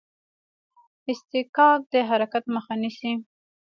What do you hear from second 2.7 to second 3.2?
نیسي.